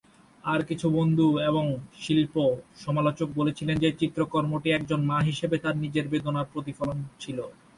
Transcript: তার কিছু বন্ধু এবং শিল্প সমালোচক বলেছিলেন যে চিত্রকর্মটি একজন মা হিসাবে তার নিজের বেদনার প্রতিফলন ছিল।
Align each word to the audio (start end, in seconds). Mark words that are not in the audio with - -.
তার 0.43 0.61
কিছু 0.69 0.87
বন্ধু 0.97 1.27
এবং 1.49 1.65
শিল্প 1.95 2.35
সমালোচক 2.79 3.27
বলেছিলেন 3.35 3.75
যে 3.79 3.89
চিত্রকর্মটি 3.99 4.69
একজন 4.71 4.99
মা 5.05 5.17
হিসাবে 5.29 5.55
তার 5.57 5.75
নিজের 5.77 6.05
বেদনার 6.07 6.51
প্রতিফলন 6.53 6.97
ছিল। 7.19 7.37